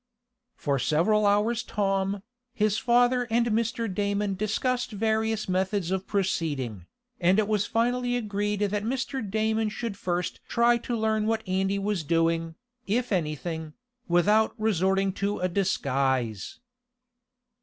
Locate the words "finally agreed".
7.67-8.61